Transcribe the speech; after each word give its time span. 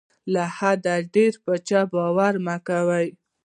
له 0.33 0.43
حده 0.57 0.95
ډېر 1.13 1.33
په 1.43 1.53
چا 1.67 1.81
باور 1.91 2.33
مه 2.45 2.57
کوه. 2.67 2.99